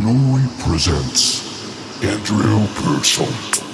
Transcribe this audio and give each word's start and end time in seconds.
Glory 0.00 0.44
presents 0.60 1.42
Andrew 2.04 2.64
Pearson. 2.76 3.67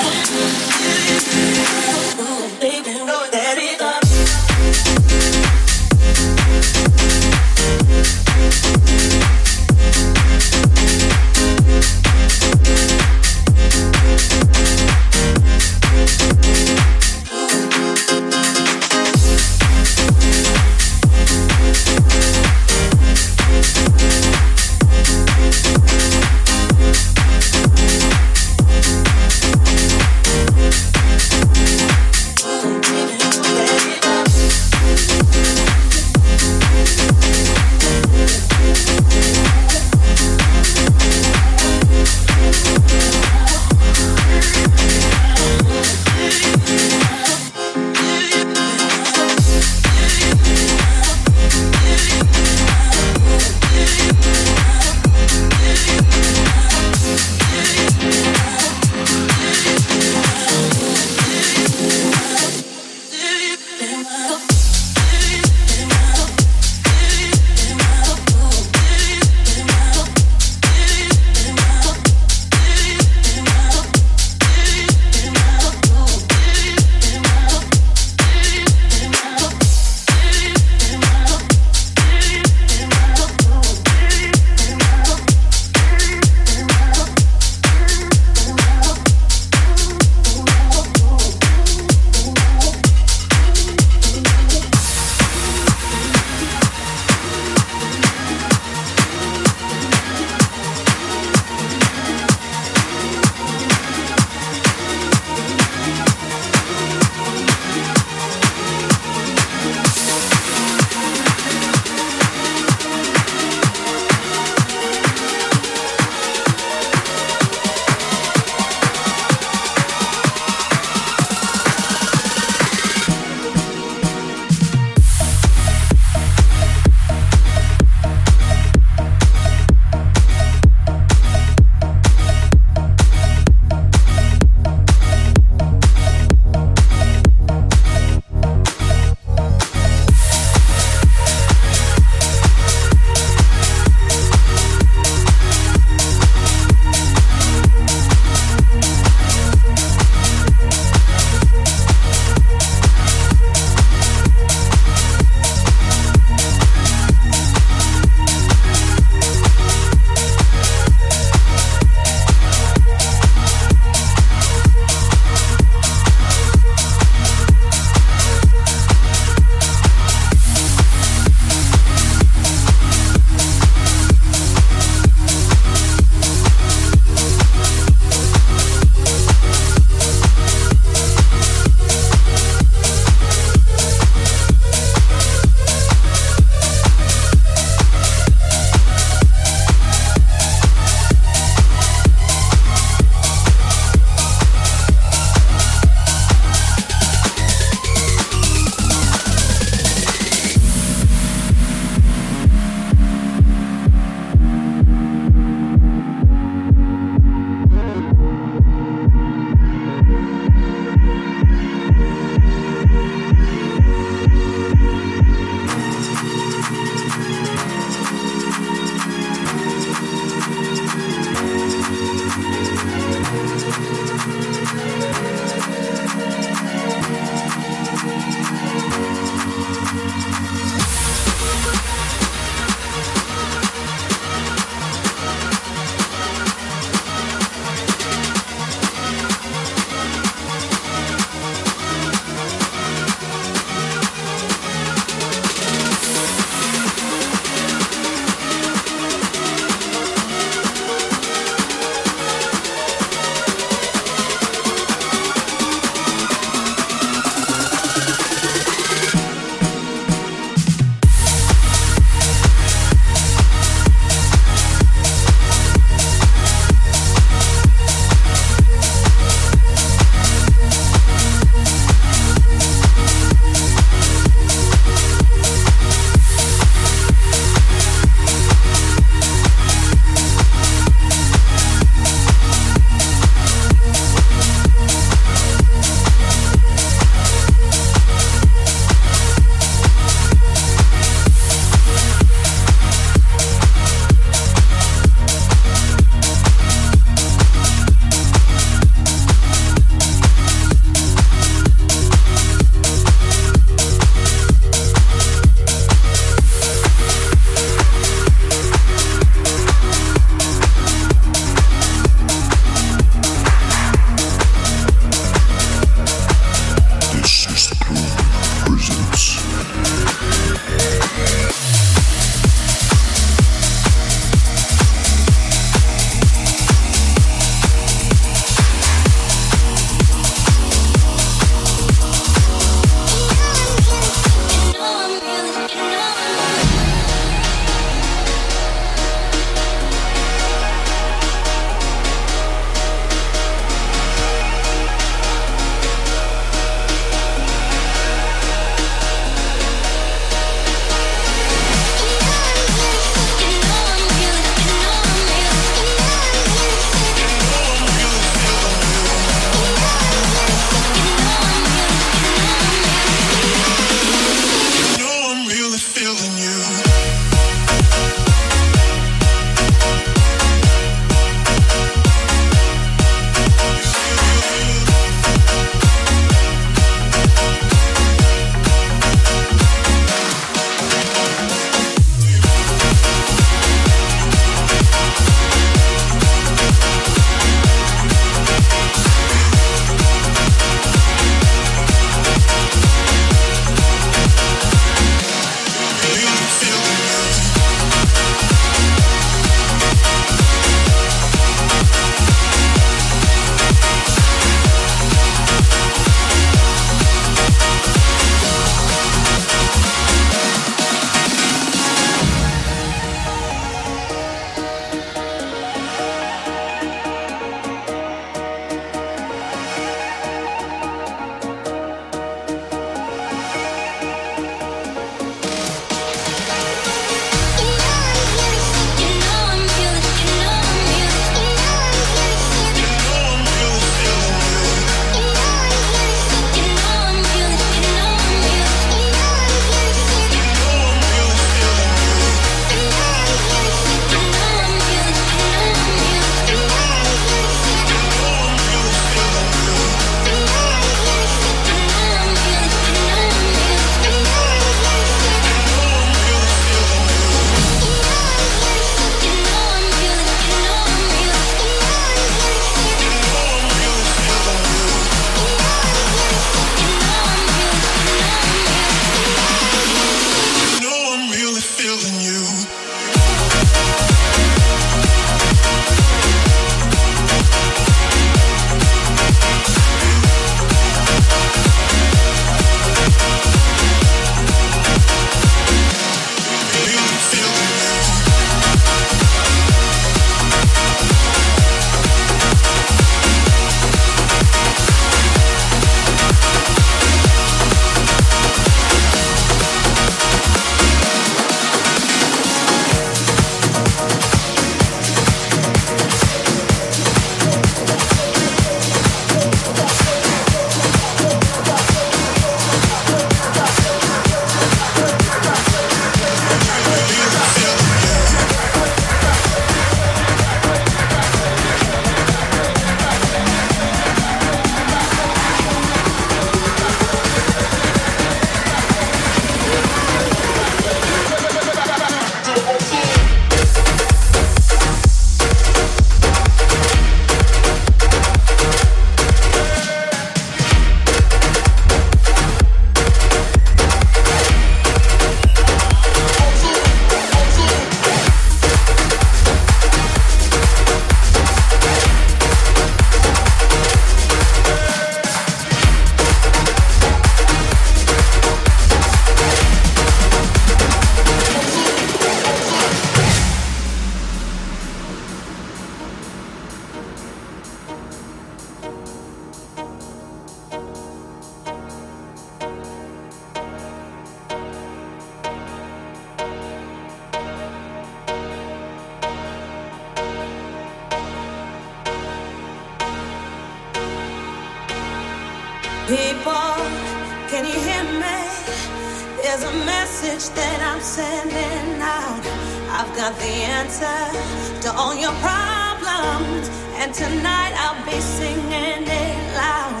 There's 589.52 589.64
a 589.64 589.84
message 589.84 590.48
that 590.56 590.80
I'm 590.80 591.02
sending 591.02 592.00
out. 592.00 592.40
I've 592.88 593.14
got 593.14 593.36
the 593.36 593.52
answer 593.76 594.80
to 594.80 594.96
all 594.96 595.14
your 595.14 595.34
problems, 595.44 596.70
and 596.96 597.12
tonight 597.12 597.74
I'll 597.76 598.02
be 598.06 598.18
singing 598.18 599.04
it 599.04 599.54
loud. 599.54 600.00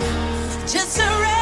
Just 0.66 0.92
surrender 0.92 1.41